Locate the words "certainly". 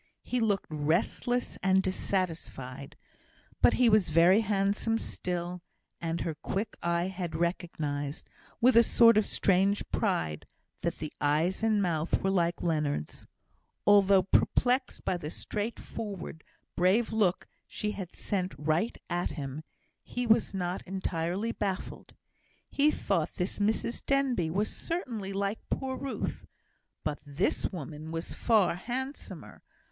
24.75-25.31